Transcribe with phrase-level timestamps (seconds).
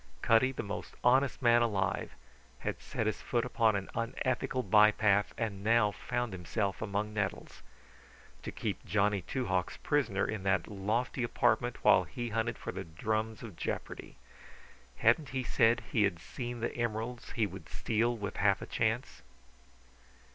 [0.23, 2.13] Cutty, the most honest man alive,
[2.61, 7.61] had set his foot upon an unethical bypath and now found himself among nettles.
[8.41, 12.83] To keep Johnny Two Hawks prisoner in that lofty apartment while he hunted for the
[12.83, 14.15] drums of jeopardy!
[14.97, 19.21] Hadn't he said he had seen emeralds he would steal with half a chance?